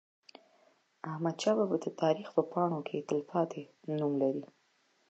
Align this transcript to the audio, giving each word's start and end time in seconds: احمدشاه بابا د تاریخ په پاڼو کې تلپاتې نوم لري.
احمدشاه 1.11 1.55
بابا 1.57 1.75
د 1.83 1.87
تاریخ 2.01 2.27
په 2.35 2.41
پاڼو 2.51 2.79
کې 2.87 3.05
تلپاتې 3.09 3.63
نوم 3.99 4.13
لري. 4.21 4.43